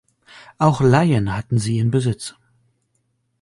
Auch 0.57 0.81
Laien 0.81 1.31
hatten 1.35 1.59
sie 1.59 1.77
in 1.77 1.91
Besitz. 1.91 2.33